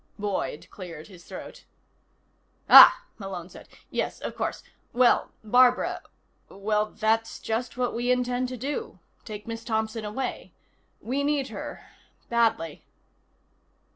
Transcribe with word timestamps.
Boyd 0.17 0.67
cleared 0.71 1.09
his 1.09 1.25
throat. 1.25 1.63
"Ah," 2.67 3.03
Malone 3.19 3.49
said. 3.49 3.67
"Yes. 3.91 4.19
Of 4.19 4.35
course. 4.35 4.63
Well, 4.93 5.29
Barbara 5.43 6.01
well, 6.49 6.87
that's 6.87 7.37
just 7.37 7.77
what 7.77 7.93
we 7.93 8.09
intend 8.09 8.47
to 8.47 8.57
do. 8.57 8.97
Take 9.25 9.45
Miss 9.45 9.63
Thompson 9.63 10.03
away. 10.03 10.53
We 11.01 11.23
need 11.23 11.49
her 11.49 11.85
badly." 12.29 12.83